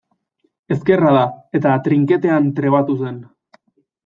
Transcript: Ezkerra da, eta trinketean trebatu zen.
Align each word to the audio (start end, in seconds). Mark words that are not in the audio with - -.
Ezkerra 0.75 1.11
da, 1.17 1.25
eta 1.59 1.75
trinketean 1.89 2.49
trebatu 2.63 2.97
zen. 3.05 3.23